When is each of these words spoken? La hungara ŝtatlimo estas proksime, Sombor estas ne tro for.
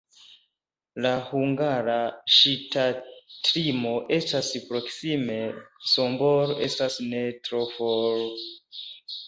La 1.05 1.09
hungara 1.25 1.97
ŝtatlimo 2.37 3.93
estas 4.19 4.51
proksime, 4.71 5.37
Sombor 5.93 6.57
estas 6.71 7.01
ne 7.13 7.25
tro 7.49 7.65
for. 7.79 8.23